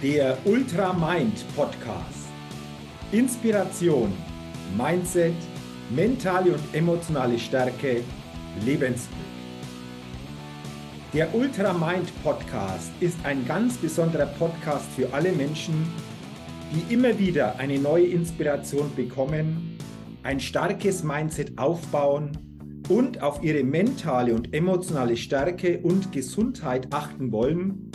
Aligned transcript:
Der 0.00 0.38
Ultra 0.44 0.92
Mind 0.92 1.44
Podcast. 1.56 2.28
Inspiration, 3.10 4.12
Mindset, 4.76 5.34
mentale 5.90 6.52
und 6.52 6.62
emotionale 6.72 7.36
Stärke, 7.36 8.04
Lebensglück. 8.64 9.18
Der 11.12 11.34
Ultra 11.34 11.72
Mind 11.72 12.12
Podcast 12.22 12.92
ist 13.00 13.18
ein 13.24 13.44
ganz 13.44 13.76
besonderer 13.76 14.26
Podcast 14.26 14.86
für 14.94 15.12
alle 15.12 15.32
Menschen, 15.32 15.92
die 16.72 16.94
immer 16.94 17.18
wieder 17.18 17.58
eine 17.58 17.80
neue 17.80 18.06
Inspiration 18.06 18.94
bekommen, 18.94 19.76
ein 20.22 20.38
starkes 20.38 21.02
Mindset 21.02 21.58
aufbauen 21.58 22.38
und 22.88 23.20
auf 23.20 23.42
ihre 23.42 23.64
mentale 23.64 24.32
und 24.32 24.54
emotionale 24.54 25.16
Stärke 25.16 25.80
und 25.80 26.12
Gesundheit 26.12 26.86
achten 26.92 27.32
wollen 27.32 27.90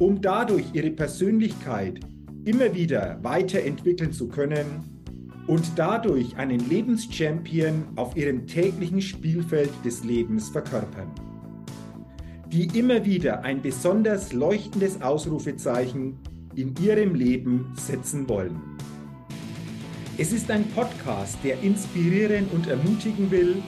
um 0.00 0.20
dadurch 0.20 0.66
ihre 0.72 0.90
Persönlichkeit 0.90 2.00
immer 2.44 2.74
wieder 2.74 3.18
weiterentwickeln 3.22 4.12
zu 4.12 4.28
können 4.28 4.92
und 5.46 5.72
dadurch 5.76 6.36
einen 6.36 6.68
Lebenschampion 6.68 7.84
auf 7.96 8.16
ihrem 8.16 8.46
täglichen 8.46 9.00
Spielfeld 9.00 9.70
des 9.84 10.04
Lebens 10.04 10.48
verkörpern. 10.48 11.10
Die 12.50 12.78
immer 12.78 13.04
wieder 13.04 13.42
ein 13.44 13.62
besonders 13.62 14.32
leuchtendes 14.32 15.00
Ausrufezeichen 15.00 16.18
in 16.54 16.74
ihrem 16.82 17.14
Leben 17.14 17.72
setzen 17.76 18.28
wollen. 18.28 18.60
Es 20.18 20.32
ist 20.32 20.50
ein 20.50 20.68
Podcast, 20.68 21.38
der 21.42 21.60
inspirieren 21.62 22.46
und 22.52 22.66
ermutigen 22.66 23.30
will, 23.30 23.62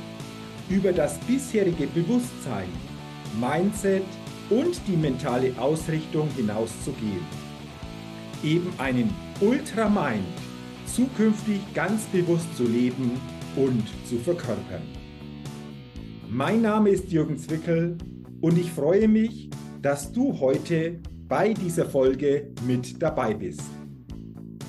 über 0.68 0.92
das 0.92 1.18
bisherige 1.20 1.86
Bewusstsein, 1.86 2.68
Mindset, 3.40 4.04
und 4.50 4.80
die 4.86 4.96
mentale 4.96 5.52
Ausrichtung 5.58 6.28
hinauszugehen. 6.36 7.24
Eben 8.42 8.72
einen 8.78 9.14
Ultramind 9.40 10.24
zukünftig 10.86 11.60
ganz 11.74 12.04
bewusst 12.06 12.54
zu 12.56 12.64
leben 12.64 13.20
und 13.56 13.84
zu 14.06 14.18
verkörpern. 14.18 14.82
Mein 16.28 16.62
Name 16.62 16.90
ist 16.90 17.10
Jürgen 17.10 17.38
Zwickel 17.38 17.96
und 18.40 18.58
ich 18.58 18.70
freue 18.70 19.08
mich, 19.08 19.50
dass 19.80 20.12
du 20.12 20.38
heute 20.40 21.00
bei 21.28 21.54
dieser 21.54 21.86
Folge 21.86 22.52
mit 22.66 23.02
dabei 23.02 23.34
bist. 23.34 23.62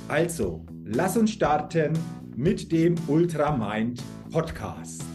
Also, 0.08 0.66
lass 0.84 1.18
uns 1.18 1.32
starten 1.32 1.94
mit 2.36 2.72
dem 2.72 2.96
Ultramind 3.08 4.04
Podcast. 4.32 5.15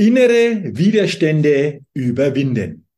Innere 0.00 0.78
Widerstände 0.78 1.84
überwinden. 1.92 2.88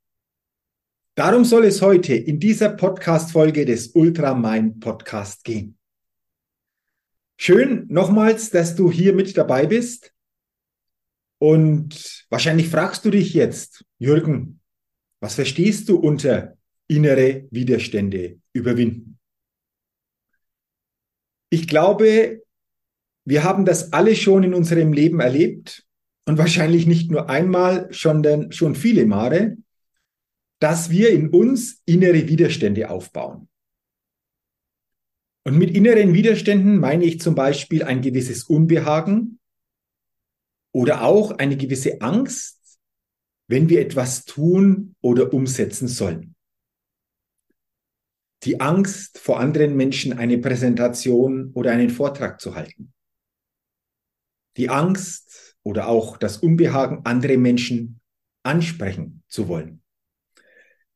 Darum 1.17 1.45
soll 1.45 1.65
es 1.65 1.83
heute 1.83 2.15
in 2.15 2.39
dieser 2.39 2.69
Podcast-Folge 2.69 3.65
des 3.65 3.89
Ultramind 3.89 4.79
Podcast 4.79 5.43
gehen. 5.43 5.77
Schön 7.37 7.87
nochmals, 7.89 8.51
dass 8.51 8.77
du 8.77 8.89
hier 8.89 9.15
mit 9.15 9.37
dabei 9.37 9.67
bist. 9.67 10.15
Und 11.39 12.25
wahrscheinlich 12.31 12.69
fragst 12.69 13.05
du 13.05 13.11
dich 13.11 13.35
jetzt, 13.35 13.85
Jürgen, 13.99 14.61
was 15.19 15.35
verstehst 15.35 15.89
du 15.89 15.97
unter 15.97 16.57
innere 16.87 17.49
Widerstände 17.51 18.39
überwinden? 18.53 19.19
Ich 21.51 21.67
glaube, 21.67 22.45
wir 23.25 23.43
haben 23.43 23.65
das 23.65 23.93
alle 23.93 24.15
schon 24.15 24.45
in 24.45 24.55
unserem 24.55 24.93
Leben 24.93 25.19
erlebt 25.19 25.85
und 26.27 26.39
wahrscheinlich 26.39 26.87
nicht 26.87 27.11
nur 27.11 27.29
einmal, 27.29 27.89
sondern 27.93 28.53
schon 28.53 28.75
viele 28.75 29.07
Male, 29.07 29.59
dass 30.61 30.91
wir 30.91 31.11
in 31.11 31.31
uns 31.31 31.83
innere 31.87 32.29
Widerstände 32.29 32.91
aufbauen. 32.91 33.49
Und 35.45 35.59
mit 35.59 35.75
inneren 35.75 36.15
Widerständen 36.15 36.79
meine 36.79 37.05
ich 37.05 37.21
zum 37.21 37.35
Beispiel 37.35 37.83
ein 37.83 38.01
gewisses 38.01 38.45
Unbehagen 38.45 39.41
oder 40.73 41.03
auch 41.03 41.33
eine 41.33 41.57
gewisse 41.57 42.01
Angst, 42.01 42.79
wenn 43.49 43.69
wir 43.69 43.81
etwas 43.81 44.25
tun 44.25 44.95
oder 45.01 45.33
umsetzen 45.33 45.89
sollen. 45.89 46.37
Die 48.45 48.61
Angst 48.61 49.19
vor 49.19 49.41
anderen 49.41 49.77
Menschen 49.77 50.13
eine 50.13 50.39
Präsentation 50.39 51.51
oder 51.55 51.73
einen 51.73 51.91
Vortrag 51.91 52.41
zu 52.41 52.55
halten. 52.55 52.93
Die 54.57 54.69
Angst 54.69 55.52
oder 55.63 55.89
auch 55.89 56.17
das 56.17 56.39
Unbehagen, 56.39 57.03
andere 57.05 57.37
Menschen 57.37 58.01
ansprechen 58.43 59.23
zu 59.29 59.49
wollen. 59.49 59.83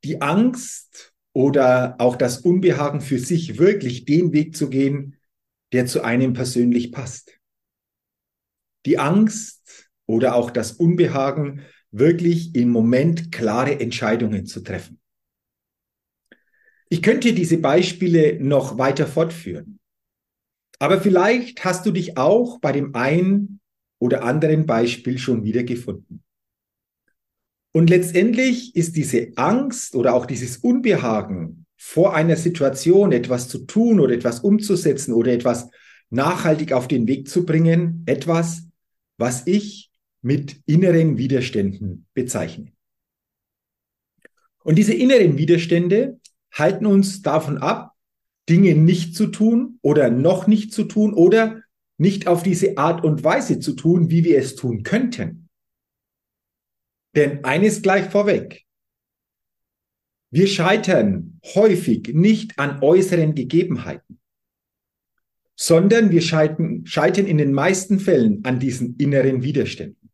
Die 0.04 0.20
Angst 0.20 1.14
oder 1.32 1.96
auch 1.98 2.16
das 2.16 2.38
Unbehagen 2.38 3.00
für 3.00 3.18
sich 3.18 3.58
wirklich 3.58 4.04
den 4.04 4.32
Weg 4.32 4.56
zu 4.56 4.68
gehen, 4.68 5.16
der 5.72 5.86
zu 5.86 6.02
einem 6.02 6.32
persönlich 6.32 6.92
passt. 6.92 7.38
Die 8.86 8.98
Angst 8.98 9.90
oder 10.06 10.34
auch 10.34 10.50
das 10.50 10.72
Unbehagen, 10.72 11.62
wirklich 11.90 12.54
im 12.54 12.70
Moment 12.70 13.32
klare 13.32 13.80
Entscheidungen 13.80 14.46
zu 14.46 14.60
treffen. 14.60 15.00
Ich 16.88 17.02
könnte 17.02 17.32
diese 17.32 17.58
Beispiele 17.58 18.38
noch 18.40 18.78
weiter 18.78 19.06
fortführen. 19.06 19.80
Aber 20.78 21.00
vielleicht 21.00 21.64
hast 21.64 21.86
du 21.86 21.90
dich 21.90 22.16
auch 22.16 22.60
bei 22.60 22.70
dem 22.72 22.94
einen 22.94 23.60
oder 23.98 24.22
anderen 24.24 24.66
Beispiel 24.66 25.18
schon 25.18 25.44
wieder 25.44 25.62
gefunden. 25.62 26.22
Und 27.72 27.90
letztendlich 27.90 28.74
ist 28.74 28.96
diese 28.96 29.32
Angst 29.36 29.94
oder 29.94 30.14
auch 30.14 30.26
dieses 30.26 30.56
Unbehagen 30.58 31.66
vor 31.76 32.14
einer 32.14 32.36
Situation 32.36 33.12
etwas 33.12 33.48
zu 33.48 33.66
tun 33.66 34.00
oder 34.00 34.14
etwas 34.14 34.40
umzusetzen 34.40 35.12
oder 35.12 35.32
etwas 35.32 35.68
nachhaltig 36.10 36.72
auf 36.72 36.88
den 36.88 37.06
Weg 37.06 37.28
zu 37.28 37.44
bringen, 37.44 38.02
etwas, 38.06 38.62
was 39.18 39.46
ich 39.46 39.90
mit 40.22 40.60
inneren 40.66 41.18
Widerständen 41.18 42.06
bezeichne. 42.14 42.72
Und 44.62 44.76
diese 44.76 44.94
inneren 44.94 45.38
Widerstände 45.38 46.18
halten 46.50 46.86
uns 46.86 47.22
davon 47.22 47.58
ab, 47.58 47.92
Dinge 48.48 48.74
nicht 48.74 49.14
zu 49.14 49.26
tun 49.26 49.78
oder 49.82 50.10
noch 50.10 50.46
nicht 50.46 50.72
zu 50.72 50.84
tun 50.84 51.14
oder 51.14 51.62
nicht 51.98 52.26
auf 52.26 52.42
diese 52.42 52.76
Art 52.78 53.04
und 53.04 53.24
Weise 53.24 53.58
zu 53.58 53.74
tun, 53.74 54.10
wie 54.10 54.24
wir 54.24 54.38
es 54.38 54.54
tun 54.54 54.82
könnten. 54.82 55.48
Denn 57.14 57.44
eines 57.44 57.82
gleich 57.82 58.10
vorweg. 58.10 58.64
Wir 60.30 60.46
scheitern 60.46 61.40
häufig 61.54 62.08
nicht 62.12 62.58
an 62.58 62.82
äußeren 62.82 63.34
Gegebenheiten, 63.34 64.20
sondern 65.54 66.10
wir 66.10 66.20
scheitern, 66.20 66.84
scheitern 66.84 67.26
in 67.26 67.38
den 67.38 67.52
meisten 67.52 68.00
Fällen 68.00 68.44
an 68.44 68.60
diesen 68.60 68.96
inneren 68.96 69.42
Widerständen. 69.42 70.10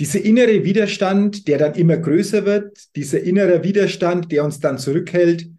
Dieser 0.00 0.22
innere 0.22 0.64
Widerstand, 0.64 1.46
der 1.46 1.58
dann 1.58 1.74
immer 1.74 1.98
größer 1.98 2.46
wird, 2.46 2.96
dieser 2.96 3.20
innere 3.20 3.62
Widerstand, 3.62 4.32
der 4.32 4.44
uns 4.44 4.58
dann 4.58 4.78
zurückhält, 4.78 5.50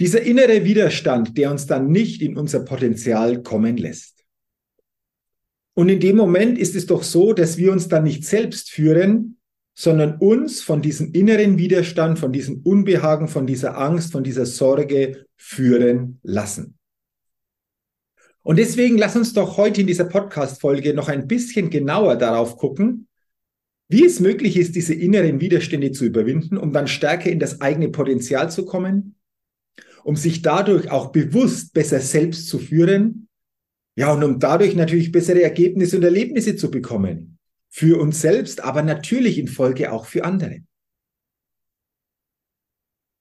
dieser 0.00 0.22
innere 0.22 0.64
Widerstand, 0.64 1.36
der 1.38 1.50
uns 1.50 1.66
dann 1.66 1.88
nicht 1.88 2.20
in 2.22 2.36
unser 2.36 2.60
Potenzial 2.60 3.42
kommen 3.42 3.76
lässt. 3.76 4.24
Und 5.74 5.88
in 5.88 6.00
dem 6.00 6.16
Moment 6.16 6.58
ist 6.58 6.76
es 6.76 6.86
doch 6.86 7.02
so, 7.02 7.32
dass 7.32 7.56
wir 7.56 7.72
uns 7.72 7.88
dann 7.88 8.04
nicht 8.04 8.24
selbst 8.24 8.70
führen, 8.70 9.38
sondern 9.76 10.18
uns 10.18 10.62
von 10.62 10.82
diesem 10.82 11.12
inneren 11.12 11.58
Widerstand, 11.58 12.18
von 12.18 12.32
diesem 12.32 12.60
Unbehagen, 12.62 13.26
von 13.26 13.46
dieser 13.46 13.76
Angst, 13.76 14.12
von 14.12 14.22
dieser 14.22 14.46
Sorge 14.46 15.26
führen 15.36 16.20
lassen. 16.22 16.78
Und 18.42 18.58
deswegen 18.58 18.98
lass 18.98 19.16
uns 19.16 19.32
doch 19.32 19.56
heute 19.56 19.80
in 19.80 19.86
dieser 19.86 20.04
Podcast-Folge 20.04 20.94
noch 20.94 21.08
ein 21.08 21.26
bisschen 21.26 21.70
genauer 21.70 22.16
darauf 22.16 22.56
gucken, 22.56 23.08
wie 23.88 24.04
es 24.04 24.20
möglich 24.20 24.56
ist, 24.56 24.76
diese 24.76 24.94
inneren 24.94 25.40
Widerstände 25.40 25.92
zu 25.92 26.04
überwinden, 26.04 26.56
um 26.56 26.72
dann 26.72 26.86
stärker 26.86 27.30
in 27.30 27.38
das 27.38 27.60
eigene 27.60 27.88
Potenzial 27.88 28.50
zu 28.50 28.64
kommen, 28.64 29.16
um 30.04 30.16
sich 30.16 30.42
dadurch 30.42 30.90
auch 30.90 31.10
bewusst 31.12 31.72
besser 31.72 32.00
selbst 32.00 32.48
zu 32.48 32.58
führen. 32.58 33.28
Ja, 33.96 34.12
und 34.12 34.22
um 34.22 34.38
dadurch 34.38 34.74
natürlich 34.74 35.12
bessere 35.12 35.42
Ergebnisse 35.42 35.96
und 35.96 36.02
Erlebnisse 36.02 36.56
zu 36.56 36.70
bekommen. 36.70 37.38
Für 37.70 38.00
uns 38.00 38.20
selbst, 38.20 38.62
aber 38.62 38.82
natürlich 38.82 39.38
in 39.38 39.48
Folge 39.48 39.90
auch 39.92 40.06
für 40.06 40.24
andere. 40.24 40.60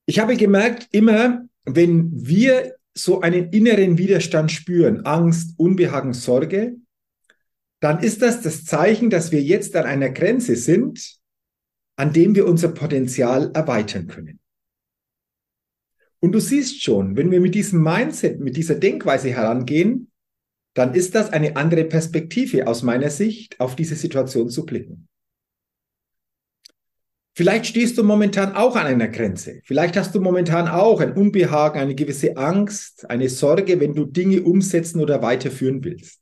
Ich 0.06 0.20
habe 0.20 0.36
gemerkt, 0.36 0.90
immer 0.92 1.48
wenn 1.66 2.12
wir 2.14 2.76
so 2.94 3.22
einen 3.22 3.50
inneren 3.50 3.98
Widerstand 3.98 4.52
spüren, 4.52 5.06
Angst, 5.06 5.58
Unbehagen, 5.58 6.14
Sorge, 6.14 6.76
dann 7.80 8.00
ist 8.00 8.22
das 8.22 8.42
das 8.42 8.66
Zeichen, 8.66 9.10
dass 9.10 9.32
wir 9.32 9.42
jetzt 9.42 9.76
an 9.76 9.86
einer 9.86 10.10
Grenze 10.10 10.56
sind, 10.56 11.18
an 11.96 12.14
dem 12.14 12.36
wir 12.36 12.46
unser 12.46 12.70
Potenzial 12.70 13.52
erweitern 13.54 14.08
können. 14.08 14.40
Und 16.24 16.32
du 16.32 16.40
siehst 16.40 16.82
schon, 16.82 17.18
wenn 17.18 17.32
wir 17.32 17.42
mit 17.42 17.54
diesem 17.54 17.84
Mindset, 17.84 18.40
mit 18.40 18.56
dieser 18.56 18.76
Denkweise 18.76 19.32
herangehen, 19.32 20.10
dann 20.74 20.94
ist 20.94 21.16
das 21.16 21.34
eine 21.34 21.58
andere 21.58 21.84
Perspektive 21.84 22.66
aus 22.66 22.82
meiner 22.82 23.10
Sicht, 23.10 23.60
auf 23.60 23.76
diese 23.76 23.96
Situation 23.96 24.50
zu 24.50 24.66
blicken. 24.66 25.10
Vielleicht 27.36 27.66
stehst 27.66 27.98
du 27.98 28.06
momentan 28.06 28.56
auch 28.56 28.78
an 28.78 28.86
einer 28.86 29.10
Grenze. 29.10 29.60
Vielleicht 29.66 29.98
hast 29.98 30.16
du 30.16 30.22
momentan 30.22 30.70
auch 30.70 31.02
ein 31.02 31.12
Unbehagen, 31.12 31.82
eine 31.82 31.94
gewisse 31.94 32.38
Angst, 32.38 33.10
eine 33.10 33.28
Sorge, 33.28 33.82
wenn 33.82 33.94
du 33.94 34.06
Dinge 34.06 34.44
umsetzen 34.44 35.02
oder 35.02 35.22
weiterführen 35.22 35.84
willst. 35.84 36.22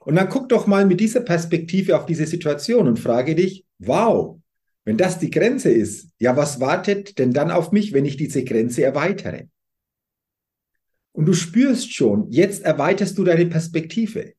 Und 0.00 0.16
dann 0.16 0.28
guck 0.28 0.50
doch 0.50 0.66
mal 0.66 0.84
mit 0.84 1.00
dieser 1.00 1.20
Perspektive 1.20 1.96
auf 1.96 2.04
diese 2.04 2.26
Situation 2.26 2.86
und 2.86 2.98
frage 2.98 3.34
dich, 3.34 3.64
wow, 3.78 4.38
wenn 4.86 4.96
das 4.96 5.18
die 5.18 5.30
Grenze 5.30 5.70
ist, 5.70 6.10
ja, 6.20 6.36
was 6.36 6.60
wartet 6.60 7.18
denn 7.18 7.32
dann 7.32 7.50
auf 7.50 7.72
mich, 7.72 7.92
wenn 7.92 8.04
ich 8.04 8.16
diese 8.16 8.44
Grenze 8.44 8.84
erweitere? 8.84 9.48
Und 11.10 11.26
du 11.26 11.32
spürst 11.32 11.92
schon, 11.92 12.30
jetzt 12.30 12.62
erweiterst 12.62 13.18
du 13.18 13.24
deine 13.24 13.46
Perspektive. 13.46 14.34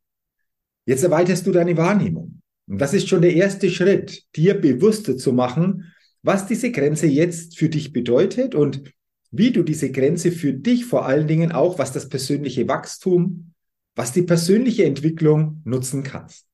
Jetzt 0.85 1.03
erweiterst 1.03 1.45
du 1.45 1.51
deine 1.51 1.75
Wahrnehmung. 1.75 2.41
Und 2.65 2.79
das 2.79 2.93
ist 2.93 3.09
schon 3.09 3.21
der 3.21 3.33
erste 3.33 3.69
Schritt, 3.69 4.23
dir 4.37 4.53
bewusster 4.53 5.17
zu 5.17 5.33
machen, 5.33 5.91
was 6.21 6.47
diese 6.47 6.71
Grenze 6.71 7.07
jetzt 7.07 7.57
für 7.57 7.67
dich 7.67 7.91
bedeutet 7.91 8.55
und 8.55 8.83
wie 9.31 9.51
du 9.51 9.63
diese 9.63 9.91
Grenze 9.91 10.31
für 10.31 10.53
dich 10.53 10.85
vor 10.85 11.05
allen 11.05 11.27
Dingen 11.27 11.51
auch, 11.51 11.77
was 11.77 11.91
das 11.91 12.07
persönliche 12.07 12.69
Wachstum, 12.69 13.53
was 13.95 14.13
die 14.13 14.21
persönliche 14.21 14.85
Entwicklung 14.85 15.61
nutzen 15.65 16.03
kannst. 16.03 16.45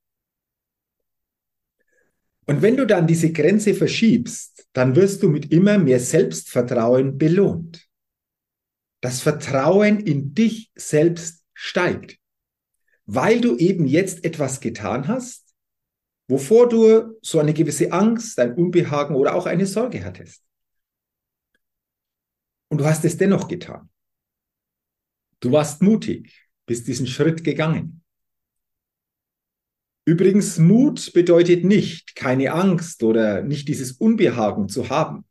Und 2.46 2.62
wenn 2.62 2.76
du 2.76 2.86
dann 2.86 3.08
diese 3.08 3.32
Grenze 3.32 3.74
verschiebst, 3.74 4.68
dann 4.74 4.96
wirst 4.96 5.24
du 5.24 5.30
mit 5.30 5.52
immer 5.52 5.78
mehr 5.78 6.00
Selbstvertrauen 6.00 7.18
belohnt. 7.18 7.88
Das 9.02 9.22
Vertrauen 9.22 10.00
in 10.00 10.34
dich 10.34 10.72
selbst 10.76 11.44
steigt, 11.54 12.18
weil 13.06 13.42
du 13.42 13.58
eben 13.58 13.86
jetzt 13.86 14.24
etwas 14.24 14.60
getan 14.60 15.08
hast, 15.08 15.54
wovor 16.28 16.70
du 16.70 17.18
so 17.22 17.40
eine 17.40 17.54
gewisse 17.54 17.92
Angst, 17.92 18.40
ein 18.40 18.54
Unbehagen 18.56 19.16
oder 19.16 19.36
auch 19.36 19.46
eine 19.46 19.66
Sorge 19.66 20.04
hattest. 20.04 20.44
Und 22.70 22.80
du 22.80 22.86
hast 22.86 23.06
es 23.06 23.18
dennoch 23.18 23.48
getan. 23.48 23.90
Du 25.40 25.52
warst 25.52 25.82
mutig, 25.82 26.50
bist 26.66 26.88
diesen 26.88 27.08
Schritt 27.08 27.44
gegangen. 27.44 28.03
Übrigens, 30.06 30.58
Mut 30.58 31.14
bedeutet 31.14 31.64
nicht, 31.64 32.16
keine 32.16 32.52
Angst 32.52 33.04
oder 33.04 33.42
nicht 33.42 33.68
dieses 33.70 33.94
Unbehagen 33.94 34.68
zu 34.68 34.90
haben. 34.90 35.24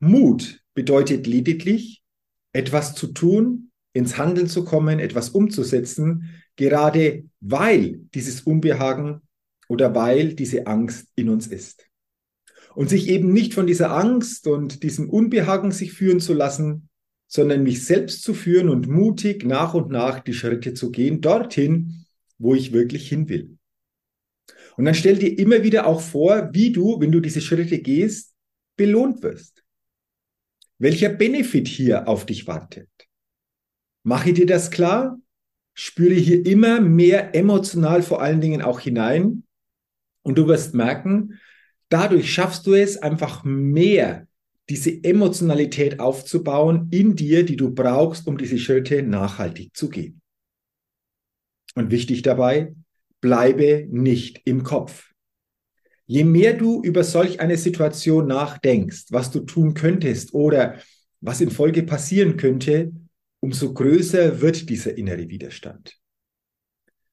Mut 0.00 0.62
bedeutet 0.72 1.26
lediglich, 1.26 2.02
etwas 2.52 2.94
zu 2.94 3.08
tun, 3.08 3.70
ins 3.92 4.16
Handeln 4.16 4.48
zu 4.48 4.64
kommen, 4.64 4.98
etwas 4.98 5.30
umzusetzen, 5.30 6.30
gerade 6.56 7.24
weil 7.40 8.00
dieses 8.14 8.40
Unbehagen 8.40 9.20
oder 9.68 9.94
weil 9.94 10.34
diese 10.34 10.66
Angst 10.66 11.08
in 11.14 11.28
uns 11.28 11.46
ist. 11.46 11.86
Und 12.74 12.88
sich 12.88 13.08
eben 13.08 13.32
nicht 13.32 13.54
von 13.54 13.66
dieser 13.66 13.92
Angst 13.92 14.46
und 14.46 14.82
diesem 14.82 15.08
Unbehagen 15.08 15.70
sich 15.72 15.92
führen 15.92 16.20
zu 16.20 16.32
lassen, 16.32 16.88
sondern 17.28 17.62
mich 17.62 17.84
selbst 17.84 18.22
zu 18.22 18.34
führen 18.34 18.68
und 18.68 18.88
mutig 18.88 19.44
nach 19.44 19.74
und 19.74 19.90
nach 19.90 20.20
die 20.20 20.34
Schritte 20.34 20.74
zu 20.74 20.90
gehen, 20.90 21.20
dorthin, 21.20 22.04
wo 22.38 22.54
ich 22.54 22.72
wirklich 22.72 23.08
hin 23.08 23.28
will. 23.28 23.58
Und 24.76 24.84
dann 24.84 24.94
stell 24.94 25.16
dir 25.16 25.38
immer 25.38 25.62
wieder 25.62 25.86
auch 25.86 26.00
vor, 26.00 26.50
wie 26.52 26.72
du, 26.72 27.00
wenn 27.00 27.12
du 27.12 27.20
diese 27.20 27.40
Schritte 27.40 27.78
gehst, 27.78 28.34
belohnt 28.76 29.22
wirst. 29.22 29.62
Welcher 30.78 31.08
Benefit 31.08 31.68
hier 31.68 32.08
auf 32.08 32.26
dich 32.26 32.46
wartet. 32.46 32.88
Mache 34.02 34.32
dir 34.32 34.46
das 34.46 34.70
klar? 34.70 35.18
Spüre 35.74 36.14
hier 36.14 36.44
immer 36.46 36.80
mehr 36.80 37.34
emotional 37.34 38.02
vor 38.02 38.20
allen 38.20 38.40
Dingen 38.40 38.62
auch 38.62 38.80
hinein 38.80 39.44
und 40.22 40.38
du 40.38 40.46
wirst 40.46 40.74
merken, 40.74 41.40
dadurch 41.88 42.32
schaffst 42.32 42.66
du 42.66 42.74
es 42.74 42.96
einfach 42.96 43.44
mehr, 43.44 44.26
diese 44.68 45.04
Emotionalität 45.04 46.00
aufzubauen 46.00 46.88
in 46.90 47.16
dir, 47.16 47.44
die 47.44 47.56
du 47.56 47.74
brauchst, 47.74 48.26
um 48.26 48.38
diese 48.38 48.58
Schritte 48.58 49.02
nachhaltig 49.02 49.76
zu 49.76 49.90
gehen. 49.90 50.20
Und 51.74 51.90
wichtig 51.90 52.22
dabei, 52.22 52.74
bleibe 53.24 53.88
nicht 53.90 54.42
im 54.44 54.64
Kopf. 54.64 55.10
Je 56.04 56.24
mehr 56.24 56.52
du 56.52 56.82
über 56.82 57.02
solch 57.04 57.40
eine 57.40 57.56
Situation 57.56 58.26
nachdenkst, 58.26 59.06
was 59.08 59.30
du 59.30 59.40
tun 59.40 59.72
könntest 59.72 60.34
oder 60.34 60.78
was 61.22 61.40
in 61.40 61.50
Folge 61.50 61.84
passieren 61.84 62.36
könnte, 62.36 62.92
umso 63.40 63.72
größer 63.72 64.42
wird 64.42 64.68
dieser 64.68 64.98
innere 64.98 65.30
Widerstand. 65.30 65.98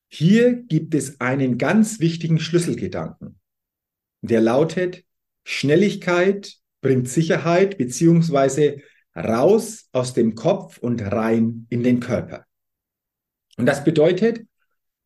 Hier 0.10 0.54
gibt 0.54 0.96
es 0.96 1.22
einen 1.22 1.58
ganz 1.58 2.02
wichtigen 2.02 2.42
Schlüsselgedanken. 2.42 3.40
Der 4.19 4.42
lautet, 4.42 5.06
Schnelligkeit 5.46 6.57
bringt 6.81 7.07
Sicherheit 7.07 7.78
beziehungsweise 7.78 8.81
raus 9.16 9.88
aus 9.94 10.14
dem 10.14 10.36
Kopf 10.36 10.78
und 10.78 11.02
rein 11.02 11.68
in 11.69 11.84
den 11.84 12.02
Körper. 12.02 12.46
Und 13.56 13.66
das 13.66 13.86
bedeutet, 13.86 14.46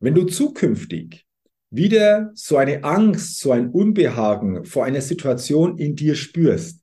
wenn 0.06 0.14
du 0.14 0.22
zukünftig 0.22 1.26
wieder 1.68 2.30
so 2.32 2.58
eine 2.58 2.84
Angst, 2.84 3.40
so 3.40 3.50
ein 3.50 3.70
Unbehagen 3.70 4.64
vor 4.64 4.84
einer 4.84 5.00
Situation 5.00 5.78
in 5.78 5.96
dir 5.96 6.14
spürst, 6.14 6.80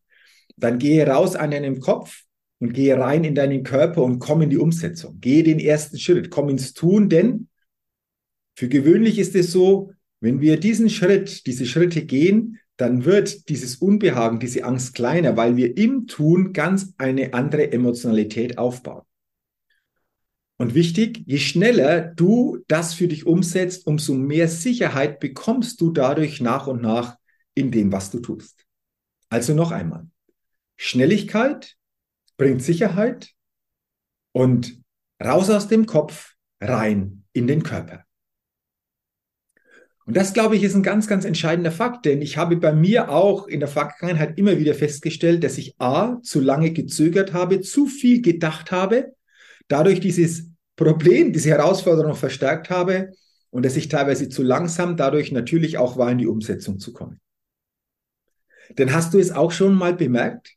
dann 0.58 0.78
gehe 0.78 1.08
raus 1.08 1.38
an 1.38 1.52
deinem 1.52 1.80
Kopf 1.80 2.24
und 2.60 2.74
gehe 2.74 3.00
rein 3.00 3.24
in 3.24 3.34
deinen 3.34 3.64
Körper 3.64 4.04
und 4.04 4.20
komm 4.20 4.42
in 4.42 4.50
die 4.50 4.58
Umsetzung. 4.58 5.22
Gehe 5.22 5.42
den 5.42 5.62
ersten 5.62 5.98
Schritt, 5.98 6.32
komm 6.32 6.50
ins 6.50 6.74
Tun, 6.74 7.08
denn 7.08 7.48
für 8.58 8.68
gewöhnlich 8.68 9.18
ist 9.18 9.36
es 9.36 9.54
so, 9.54 9.92
wenn 10.20 10.42
wir 10.42 10.60
diesen 10.60 10.90
Schritt, 10.90 11.48
diese 11.48 11.66
Schritte 11.66 12.04
gehen, 12.04 12.60
dann 12.76 13.06
wird 13.06 13.48
dieses 13.48 13.78
Unbehagen, 13.78 14.40
diese 14.42 14.66
Angst 14.66 14.96
kleiner, 14.96 15.38
weil 15.38 15.56
wir 15.56 15.78
im 15.78 16.08
Tun 16.08 16.52
ganz 16.52 16.94
eine 16.98 17.34
andere 17.34 17.72
Emotionalität 17.72 18.58
aufbauen. 18.58 19.04
Und 20.58 20.76
wichtig, 20.76 21.24
je 21.26 21.40
schneller 21.40 22.02
du 22.02 22.64
das 22.68 22.94
für 22.94 23.08
dich 23.08 23.26
umsetzt, 23.26 23.88
umso 23.88 24.14
mehr 24.14 24.48
Sicherheit 24.48 25.20
bekommst 25.20 25.82
du 25.82 25.92
dadurch 25.92 26.42
nach 26.42 26.68
und 26.68 26.82
nach 26.82 27.18
in 27.56 27.72
dem, 27.72 27.92
was 27.92 28.12
du 28.12 28.20
tust. 28.20 28.66
Also 29.30 29.54
noch 29.54 29.72
einmal. 29.72 30.08
Schnelligkeit 30.78 31.76
bringt 32.38 32.62
Sicherheit 32.62 33.32
und 34.32 34.80
raus 35.24 35.50
aus 35.50 35.68
dem 35.68 35.86
Kopf, 35.86 36.34
rein 36.62 37.24
in 37.34 37.48
den 37.48 37.64
Körper. 37.64 38.06
Und 40.06 40.18
das, 40.18 40.34
glaube 40.34 40.56
ich, 40.56 40.64
ist 40.64 40.76
ein 40.76 40.84
ganz, 40.84 41.08
ganz 41.08 41.24
entscheidender 41.24 41.72
Fakt, 41.72 42.06
denn 42.06 42.22
ich 42.22 42.38
habe 42.38 42.58
bei 42.58 42.74
mir 42.74 43.10
auch 43.10 43.48
in 43.48 43.62
der 43.62 43.70
Vergangenheit 43.70 44.38
immer 44.38 44.58
wieder 44.58 44.74
festgestellt, 44.74 45.44
dass 45.44 45.58
ich 45.58 45.80
A, 45.80 46.20
zu 46.22 46.42
lange 46.42 46.72
gezögert 46.72 47.32
habe, 47.32 47.62
zu 47.62 47.86
viel 47.86 48.22
gedacht 48.22 48.72
habe, 48.72 49.16
dadurch 49.68 50.00
dieses 50.00 50.50
Problem, 50.76 51.34
diese 51.34 51.50
Herausforderung 51.50 52.16
verstärkt 52.16 52.70
habe 52.70 53.12
und 53.50 53.64
dass 53.66 53.76
ich 53.76 53.88
teilweise 53.88 54.30
zu 54.30 54.44
langsam 54.44 54.98
dadurch 54.98 55.32
natürlich 55.32 55.78
auch 55.78 55.98
war, 55.98 56.12
in 56.12 56.18
die 56.18 56.28
Umsetzung 56.28 56.80
zu 56.80 56.94
kommen. 56.94 57.20
Denn 58.78 58.94
hast 58.94 59.14
du 59.14 59.20
es 59.20 59.32
auch 59.32 59.52
schon 59.52 59.76
mal 59.76 59.94
bemerkt? 59.94 60.56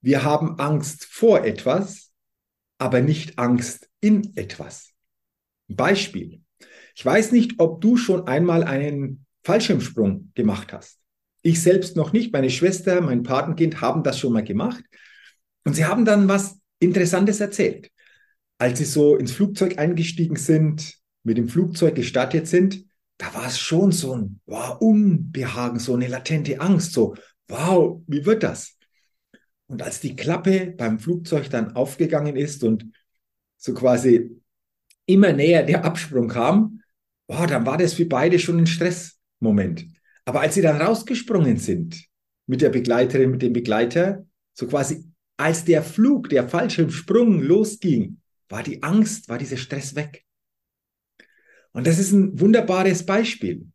Wir 0.00 0.24
haben 0.24 0.58
Angst 0.58 1.04
vor 1.04 1.44
etwas, 1.44 2.12
aber 2.78 3.00
nicht 3.00 3.38
Angst 3.38 3.88
in 4.00 4.36
etwas. 4.36 4.92
Beispiel. 5.68 6.42
Ich 6.94 7.04
weiß 7.04 7.32
nicht, 7.32 7.54
ob 7.58 7.80
du 7.80 7.96
schon 7.96 8.26
einmal 8.26 8.64
einen 8.64 9.26
Fallschirmsprung 9.44 10.32
gemacht 10.34 10.72
hast. 10.72 10.98
Ich 11.42 11.60
selbst 11.60 11.96
noch 11.96 12.12
nicht. 12.12 12.32
Meine 12.32 12.50
Schwester, 12.50 13.00
mein 13.00 13.22
Patenkind 13.22 13.80
haben 13.80 14.02
das 14.02 14.18
schon 14.18 14.32
mal 14.32 14.44
gemacht. 14.44 14.84
Und 15.64 15.74
sie 15.74 15.84
haben 15.84 16.04
dann 16.04 16.28
was 16.28 16.58
Interessantes 16.78 17.40
erzählt. 17.40 17.90
Als 18.62 18.78
sie 18.78 18.84
so 18.84 19.16
ins 19.16 19.32
Flugzeug 19.32 19.76
eingestiegen 19.80 20.36
sind, 20.36 20.96
mit 21.24 21.36
dem 21.36 21.48
Flugzeug 21.48 21.96
gestartet 21.96 22.46
sind, 22.46 22.84
da 23.18 23.34
war 23.34 23.48
es 23.48 23.58
schon 23.58 23.90
so 23.90 24.14
ein 24.14 24.40
wow, 24.46 24.80
Unbehagen, 24.80 25.80
so 25.80 25.94
eine 25.94 26.06
latente 26.06 26.60
Angst, 26.60 26.92
so 26.92 27.16
wow, 27.48 28.00
wie 28.06 28.24
wird 28.24 28.44
das? 28.44 28.78
Und 29.66 29.82
als 29.82 29.98
die 29.98 30.14
Klappe 30.14 30.72
beim 30.78 31.00
Flugzeug 31.00 31.50
dann 31.50 31.74
aufgegangen 31.74 32.36
ist 32.36 32.62
und 32.62 32.86
so 33.56 33.74
quasi 33.74 34.30
immer 35.06 35.32
näher 35.32 35.64
der 35.64 35.84
Absprung 35.84 36.28
kam, 36.28 36.82
boah, 37.26 37.48
dann 37.48 37.66
war 37.66 37.78
das 37.78 37.94
für 37.94 38.06
beide 38.06 38.38
schon 38.38 38.58
ein 38.58 38.68
Stressmoment. 38.68 39.86
Aber 40.24 40.40
als 40.40 40.54
sie 40.54 40.62
dann 40.62 40.80
rausgesprungen 40.80 41.56
sind 41.56 42.00
mit 42.46 42.60
der 42.60 42.70
Begleiterin, 42.70 43.32
mit 43.32 43.42
dem 43.42 43.54
Begleiter, 43.54 44.24
so 44.52 44.68
quasi 44.68 45.02
als 45.36 45.64
der 45.64 45.82
Flug, 45.82 46.28
der 46.28 46.48
Fallschirmsprung 46.48 47.42
losging, 47.42 48.18
war 48.52 48.62
die 48.62 48.82
Angst, 48.82 49.28
war 49.28 49.38
dieser 49.38 49.56
Stress 49.56 49.94
weg. 49.96 50.24
Und 51.72 51.86
das 51.86 51.98
ist 51.98 52.12
ein 52.12 52.38
wunderbares 52.38 53.04
Beispiel. 53.06 53.66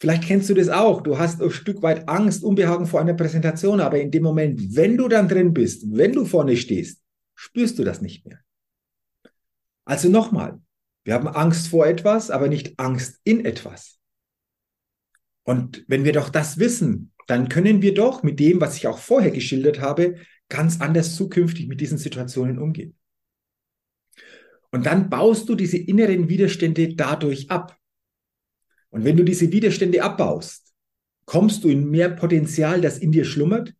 Vielleicht 0.00 0.24
kennst 0.24 0.50
du 0.50 0.54
das 0.54 0.68
auch. 0.68 1.02
Du 1.02 1.18
hast 1.18 1.40
ein 1.40 1.50
Stück 1.50 1.80
weit 1.82 2.08
Angst, 2.08 2.42
Unbehagen 2.42 2.86
vor 2.86 3.00
einer 3.00 3.14
Präsentation, 3.14 3.80
aber 3.80 4.00
in 4.00 4.10
dem 4.10 4.22
Moment, 4.22 4.74
wenn 4.74 4.96
du 4.96 5.08
dann 5.08 5.28
drin 5.28 5.54
bist, 5.54 5.84
wenn 5.86 6.12
du 6.12 6.24
vorne 6.24 6.56
stehst, 6.56 7.02
spürst 7.34 7.78
du 7.78 7.84
das 7.84 8.00
nicht 8.00 8.26
mehr. 8.26 8.40
Also 9.84 10.08
nochmal, 10.08 10.60
Wir 11.04 11.14
haben 11.14 11.28
Angst 11.28 11.68
vor 11.68 11.86
etwas, 11.86 12.30
aber 12.30 12.48
nicht 12.48 12.78
Angst 12.78 13.20
in 13.24 13.44
etwas. 13.44 13.98
Und 15.44 15.84
wenn 15.88 16.04
wir 16.04 16.12
doch 16.12 16.28
das 16.28 16.58
wissen, 16.58 17.12
dann 17.26 17.48
können 17.48 17.80
wir 17.80 17.94
doch 17.94 18.22
mit 18.22 18.38
dem, 18.38 18.60
was 18.60 18.76
ich 18.76 18.86
auch 18.86 18.98
vorher 18.98 19.30
geschildert 19.30 19.80
habe, 19.80 20.16
ganz 20.48 20.80
anders 20.80 21.16
zukünftig 21.16 21.68
mit 21.68 21.80
diesen 21.80 21.96
Situationen 21.96 22.58
umgehen. 22.58 22.96
Und 24.72 24.86
dann 24.86 25.10
baust 25.10 25.48
du 25.48 25.54
diese 25.54 25.78
inneren 25.78 26.28
Widerstände 26.28 26.94
dadurch 26.94 27.50
ab. 27.50 27.76
Und 28.90 29.04
wenn 29.04 29.16
du 29.16 29.24
diese 29.24 29.50
Widerstände 29.52 30.02
abbaust, 30.02 30.72
kommst 31.24 31.64
du 31.64 31.68
in 31.68 31.90
mehr 31.90 32.10
Potenzial, 32.10 32.80
das 32.80 32.98
in 32.98 33.12
dir 33.12 33.24
schlummert. 33.24 33.74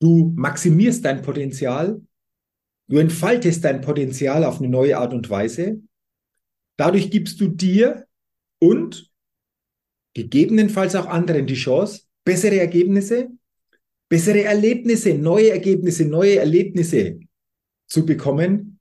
Du 0.00 0.32
maximierst 0.36 1.04
dein 1.04 1.22
Potenzial. 1.22 2.00
Du 2.88 2.98
entfaltest 2.98 3.64
dein 3.64 3.80
Potenzial 3.80 4.44
auf 4.44 4.58
eine 4.58 4.68
neue 4.68 4.98
Art 4.98 5.14
und 5.14 5.28
Weise. 5.30 5.80
Dadurch 6.76 7.10
gibst 7.10 7.40
du 7.40 7.48
dir 7.48 8.06
und 8.58 9.10
gegebenenfalls 10.14 10.94
auch 10.96 11.06
anderen 11.06 11.46
die 11.46 11.54
Chance, 11.54 12.02
bessere 12.24 12.58
Ergebnisse, 12.58 13.30
bessere 14.08 14.44
Erlebnisse, 14.44 15.14
neue 15.14 15.50
Ergebnisse, 15.50 16.04
neue 16.04 16.38
Erlebnisse 16.38 17.20
zu 17.86 18.06
bekommen. 18.06 18.73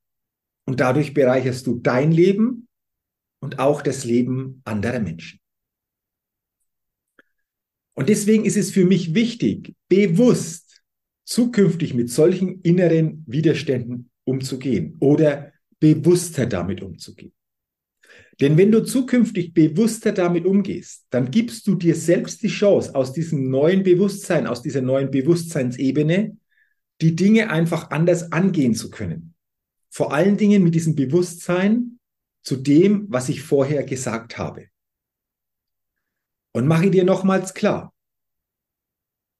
Und 0.65 0.79
dadurch 0.79 1.13
bereicherst 1.13 1.67
du 1.67 1.79
dein 1.79 2.11
Leben 2.11 2.67
und 3.41 3.59
auch 3.59 3.81
das 3.81 4.05
Leben 4.05 4.61
anderer 4.63 4.99
Menschen. 4.99 5.39
Und 7.95 8.09
deswegen 8.09 8.45
ist 8.45 8.57
es 8.57 8.71
für 8.71 8.85
mich 8.85 9.13
wichtig, 9.13 9.75
bewusst 9.87 10.81
zukünftig 11.25 11.93
mit 11.93 12.09
solchen 12.09 12.61
inneren 12.61 13.23
Widerständen 13.27 14.09
umzugehen 14.23 14.97
oder 14.99 15.51
bewusster 15.79 16.45
damit 16.45 16.81
umzugehen. 16.81 17.33
Denn 18.41 18.57
wenn 18.57 18.71
du 18.71 18.83
zukünftig 18.83 19.53
bewusster 19.53 20.11
damit 20.11 20.45
umgehst, 20.45 21.05
dann 21.11 21.29
gibst 21.29 21.67
du 21.67 21.75
dir 21.75 21.95
selbst 21.95 22.41
die 22.41 22.47
Chance, 22.47 22.95
aus 22.95 23.13
diesem 23.13 23.49
neuen 23.49 23.83
Bewusstsein, 23.83 24.47
aus 24.47 24.61
dieser 24.61 24.81
neuen 24.81 25.11
Bewusstseinsebene, 25.11 26.37
die 27.01 27.15
Dinge 27.15 27.49
einfach 27.49 27.91
anders 27.91 28.31
angehen 28.31 28.73
zu 28.73 28.89
können. 28.89 29.32
Vor 29.93 30.11
allen 30.11 30.37
Dingen 30.37 30.63
mit 30.63 30.73
diesem 30.73 30.95
Bewusstsein 30.95 31.99
zu 32.41 32.55
dem, 32.55 33.05
was 33.11 33.29
ich 33.29 33.43
vorher 33.43 33.83
gesagt 33.83 34.39
habe. 34.39 34.69
Und 36.51 36.65
mache 36.65 36.89
dir 36.89 37.03
nochmals 37.03 37.53
klar, 37.53 37.93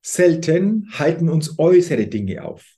selten 0.05 0.91
halten 0.91 1.27
uns 1.27 1.57
äußere 1.57 2.05
Dinge 2.05 2.45
auf. 2.45 2.77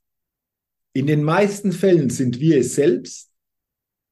In 0.94 1.06
den 1.06 1.22
meisten 1.22 1.74
Fällen 1.74 2.10
sind 2.10 2.40
wir 2.40 2.60
es 2.60 2.76
selbst, 2.76 3.34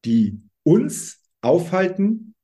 die 0.04 0.42
uns 0.64 1.22
aufhalten 1.40 2.36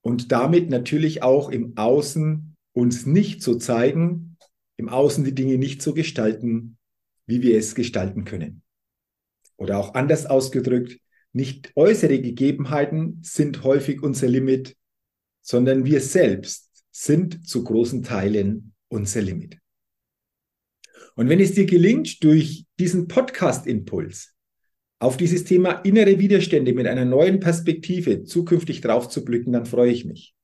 und 0.00 0.32
damit 0.32 0.70
natürlich 0.70 1.22
auch 1.22 1.50
im 1.50 1.76
Außen 1.76 2.56
uns 2.72 3.04
nicht 3.04 3.42
so 3.42 3.56
zeigen, 3.56 4.38
im 4.78 4.88
Außen 4.88 5.24
die 5.24 5.34
Dinge 5.34 5.58
nicht 5.58 5.82
so 5.82 5.92
gestalten, 5.92 6.78
wie 7.26 7.42
wir 7.42 7.58
es 7.58 7.74
gestalten 7.74 8.24
können. 8.24 8.63
Oder 9.56 9.78
auch 9.78 9.94
anders 9.94 10.26
ausgedrückt, 10.26 10.98
nicht 11.32 11.72
äußere 11.74 12.20
Gegebenheiten 12.20 13.18
sind 13.22 13.64
häufig 13.64 14.02
unser 14.02 14.28
Limit, 14.28 14.76
sondern 15.40 15.84
wir 15.84 16.00
selbst 16.00 16.70
sind 16.90 17.46
zu 17.48 17.64
großen 17.64 18.02
Teilen 18.02 18.72
unser 18.88 19.20
Limit. 19.20 19.58
Und 21.16 21.28
wenn 21.28 21.40
es 21.40 21.52
dir 21.52 21.66
gelingt, 21.66 22.22
durch 22.24 22.66
diesen 22.78 23.08
Podcast-Impuls 23.08 24.32
auf 25.00 25.16
dieses 25.16 25.44
Thema 25.44 25.72
innere 25.82 26.18
Widerstände 26.18 26.72
mit 26.72 26.86
einer 26.86 27.04
neuen 27.04 27.40
Perspektive 27.40 28.24
zukünftig 28.24 28.80
drauf 28.80 29.08
zu 29.08 29.24
blicken, 29.24 29.52
dann 29.52 29.66
freue 29.66 29.90
ich 29.90 30.04
mich. 30.04 30.34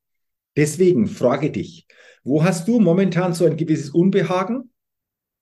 Deswegen 0.57 1.07
frage 1.07 1.50
dich, 1.50 1.87
wo 2.25 2.45
hast 2.45 2.69
du 2.69 2.81
momentan 2.81 3.33
so 3.33 3.47
ein 3.47 3.57
gewisses 3.57 3.90
Unbehagen, 3.90 4.71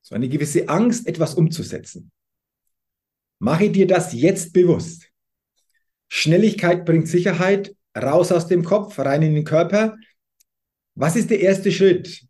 so 0.03 0.15
eine 0.15 0.29
gewisse 0.29 0.69
Angst, 0.69 1.07
etwas 1.07 1.35
umzusetzen? 1.35 2.11
Mache 3.39 3.71
dir 3.71 3.87
das 3.87 4.13
jetzt 4.13 4.53
bewusst. 4.53 5.11
Schnelligkeit 6.09 6.85
bringt 6.85 7.09
Sicherheit, 7.09 7.75
raus 7.97 8.33
aus 8.33 8.47
dem 8.47 8.65
Kopf, 8.65 8.99
rein 8.99 9.23
in 9.23 9.35
den 9.35 9.45
Körper. 9.45 9.97
Was 10.95 11.17
ist 11.17 11.31
der 11.31 11.41
erste 11.41 11.71
Schritt, 11.71 12.25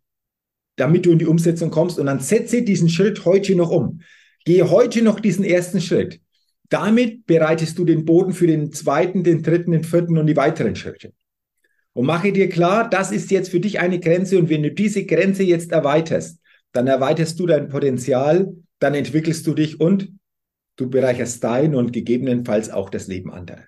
damit 0.75 1.05
du 1.05 1.11
in 1.11 1.19
die 1.19 1.25
Umsetzung 1.25 1.71
kommst? 1.71 1.97
Und 1.97 2.05
dann 2.05 2.19
setze 2.19 2.61
diesen 2.61 2.89
Schritt 2.89 3.25
heute 3.25 3.55
noch 3.55 3.71
um. 3.71 4.01
Gehe 4.45 4.69
heute 4.69 5.01
noch 5.01 5.19
diesen 5.19 5.43
ersten 5.43 5.81
Schritt. 5.81 6.21
Damit 6.69 7.25
bereitest 7.25 7.77
du 7.79 7.85
den 7.85 8.05
Boden 8.05 8.33
für 8.33 8.45
den 8.45 8.71
zweiten, 8.71 9.23
den 9.23 9.41
dritten, 9.41 9.71
den 9.71 9.83
vierten 9.83 10.17
und 10.17 10.27
die 10.27 10.37
weiteren 10.37 10.75
Schritte. 10.75 11.13
Und 11.93 12.05
mache 12.05 12.31
dir 12.31 12.47
klar, 12.49 12.87
das 12.87 13.11
ist 13.11 13.31
jetzt 13.31 13.49
für 13.49 13.59
dich 13.59 13.79
eine 13.79 13.99
Grenze 13.99 14.37
und 14.37 14.49
wenn 14.49 14.61
du 14.61 14.71
diese 14.71 15.05
Grenze 15.05 15.43
jetzt 15.43 15.71
erweiterst, 15.71 16.39
dann 16.71 16.85
erweiterst 16.85 17.39
du 17.39 17.47
dein 17.47 17.67
Potenzial, 17.67 18.53
dann 18.77 18.93
entwickelst 18.93 19.47
du 19.47 19.55
dich 19.55 19.79
und 19.79 20.18
du 20.79 20.89
bereicherst 20.89 21.43
dein 21.43 21.75
und 21.75 21.93
gegebenenfalls 21.93 22.69
auch 22.69 22.89
das 22.89 23.07
Leben 23.07 23.31
anderer. 23.31 23.65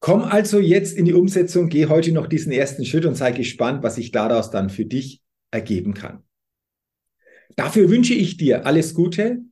Komm 0.00 0.22
also 0.22 0.58
jetzt 0.58 0.96
in 0.96 1.06
die 1.06 1.14
Umsetzung, 1.14 1.68
geh 1.68 1.86
heute 1.86 2.12
noch 2.12 2.26
diesen 2.26 2.52
ersten 2.52 2.84
Schritt 2.84 3.06
und 3.06 3.14
sei 3.14 3.32
gespannt, 3.32 3.82
was 3.82 3.94
sich 3.94 4.10
daraus 4.10 4.50
dann 4.50 4.68
für 4.68 4.84
dich 4.84 5.22
ergeben 5.50 5.94
kann. 5.94 6.24
Dafür 7.56 7.88
wünsche 7.88 8.14
ich 8.14 8.36
dir 8.36 8.66
alles 8.66 8.94
Gute, 8.94 9.44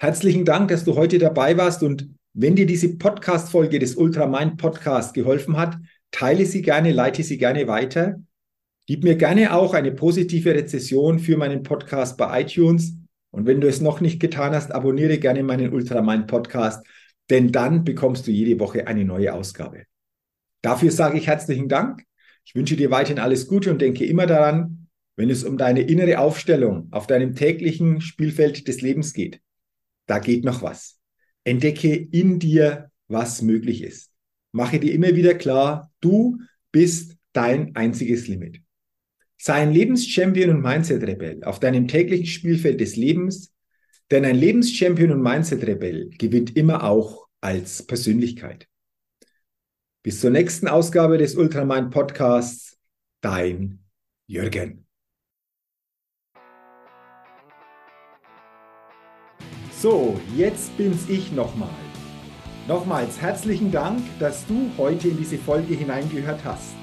Herzlichen 0.00 0.44
Dank, 0.44 0.68
dass 0.68 0.84
du 0.84 0.94
heute 0.94 1.18
dabei 1.18 1.56
warst 1.56 1.82
und 1.82 2.08
wenn 2.32 2.54
dir 2.54 2.66
diese 2.66 2.96
Podcast-Folge 2.96 3.80
des 3.80 3.96
Ultramind 3.96 4.56
Podcast 4.56 5.12
geholfen 5.12 5.56
hat, 5.56 5.76
teile 6.12 6.46
sie 6.46 6.62
gerne, 6.62 6.92
leite 6.92 7.24
sie 7.24 7.36
gerne 7.36 7.66
weiter. 7.66 8.22
Gib 8.86 9.02
mir 9.02 9.16
gerne 9.16 9.52
auch 9.52 9.74
eine 9.74 9.90
positive 9.90 10.54
Rezession 10.54 11.18
für 11.18 11.36
meinen 11.36 11.64
Podcast 11.64 12.16
bei 12.16 12.42
iTunes. 12.42 12.96
Und 13.30 13.46
wenn 13.46 13.60
du 13.60 13.68
es 13.68 13.80
noch 13.80 14.00
nicht 14.00 14.20
getan 14.20 14.54
hast, 14.54 14.72
abonniere 14.72 15.18
gerne 15.18 15.42
meinen 15.42 15.72
Ultramind 15.72 16.26
Podcast, 16.26 16.86
denn 17.30 17.52
dann 17.52 17.84
bekommst 17.84 18.26
du 18.26 18.30
jede 18.30 18.58
Woche 18.58 18.86
eine 18.86 19.04
neue 19.04 19.34
Ausgabe. 19.34 19.84
Dafür 20.62 20.90
sage 20.90 21.18
ich 21.18 21.26
herzlichen 21.26 21.68
Dank. 21.68 22.04
Ich 22.44 22.54
wünsche 22.54 22.76
dir 22.76 22.90
weiterhin 22.90 23.18
alles 23.18 23.46
Gute 23.46 23.70
und 23.70 23.80
denke 23.80 24.04
immer 24.06 24.26
daran, 24.26 24.88
wenn 25.16 25.30
es 25.30 25.44
um 25.44 25.58
deine 25.58 25.82
innere 25.82 26.20
Aufstellung 26.20 26.88
auf 26.90 27.06
deinem 27.06 27.34
täglichen 27.34 28.00
Spielfeld 28.00 28.68
des 28.68 28.80
Lebens 28.80 29.12
geht, 29.12 29.40
da 30.06 30.18
geht 30.18 30.44
noch 30.44 30.62
was. 30.62 30.98
Entdecke 31.44 31.94
in 31.94 32.38
dir, 32.38 32.90
was 33.08 33.42
möglich 33.42 33.82
ist. 33.82 34.10
Mache 34.52 34.80
dir 34.80 34.92
immer 34.92 35.14
wieder 35.14 35.34
klar, 35.34 35.92
du 36.00 36.38
bist 36.72 37.16
dein 37.32 37.74
einziges 37.76 38.28
Limit. 38.28 38.62
Sei 39.40 39.54
ein 39.54 39.72
Lebenschampion 39.72 40.50
und 40.50 40.62
Mindset-Rebell 40.62 41.44
auf 41.44 41.60
deinem 41.60 41.86
täglichen 41.86 42.26
Spielfeld 42.26 42.80
des 42.80 42.96
Lebens, 42.96 43.54
denn 44.10 44.24
ein 44.24 44.34
Lebenschampion 44.34 45.12
und 45.12 45.22
Mindset-Rebell 45.22 46.10
gewinnt 46.18 46.56
immer 46.56 46.82
auch 46.82 47.28
als 47.40 47.86
Persönlichkeit. 47.86 48.66
Bis 50.02 50.20
zur 50.20 50.30
nächsten 50.30 50.66
Ausgabe 50.66 51.18
des 51.18 51.36
Ultramind 51.36 51.90
Podcasts, 51.90 52.76
dein 53.20 53.84
Jürgen. 54.26 54.86
So, 59.70 60.20
jetzt 60.36 60.76
bin's 60.76 61.08
ich 61.08 61.30
nochmal. 61.30 61.70
Nochmals 62.66 63.20
herzlichen 63.20 63.70
Dank, 63.70 64.02
dass 64.18 64.44
du 64.46 64.68
heute 64.76 65.08
in 65.08 65.16
diese 65.16 65.38
Folge 65.38 65.74
hineingehört 65.74 66.44
hast. 66.44 66.74